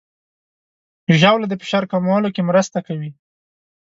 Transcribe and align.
ژاوله 1.19 1.45
د 1.49 1.53
فشار 1.61 1.83
کمولو 1.91 2.29
کې 2.35 2.41
مرسته 2.49 2.77
کوي. 2.87 3.09